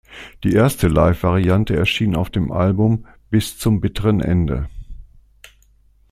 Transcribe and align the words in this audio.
Die 0.43 0.53
erste 0.53 0.87
Live-Variante 0.87 1.75
erschien 1.75 2.15
auf 2.15 2.31
dem 2.31 2.51
Album 2.51 3.05
"Bis 3.29 3.59
zum 3.59 3.79
bitteren 3.81 4.19
Ende". 4.19 4.67